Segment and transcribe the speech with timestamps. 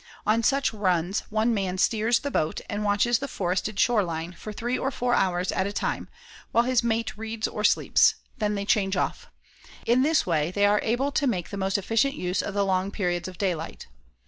[0.25, 4.75] On such runs one man steers the boat and watches the forested shoreline for three
[4.75, 6.09] or four hours at a time,
[6.51, 9.29] while his mate reads or sleeps; then they change off.
[9.85, 12.89] In this way, they are able to make the most efficient use of the long
[12.89, 13.85] periods of daylight.